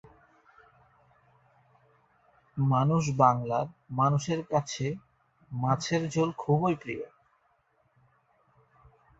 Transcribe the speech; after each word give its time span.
মানুষ 2.57 3.03
বাংলার 3.17 3.67
মানুষের 3.91 4.39
কাছে 4.49 4.85
মাছের 5.51 6.01
ঝোল 6.09 6.29
খুবই 6.37 6.73
প্রিয়। 6.75 7.05